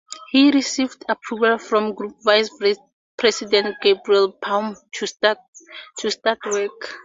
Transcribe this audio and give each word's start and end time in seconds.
He 0.31 0.49
received 0.49 1.05
approval 1.07 1.59
from 1.59 1.93
group 1.93 2.15
Vice 2.23 2.49
President 3.17 3.75
Gabriel 3.83 4.29
Baum 4.41 4.75
to 4.93 5.05
start 5.05 5.37
work. 6.51 6.99